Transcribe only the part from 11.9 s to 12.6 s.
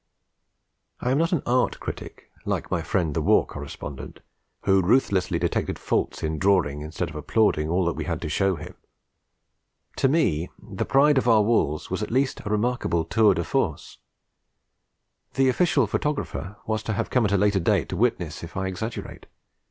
was at least a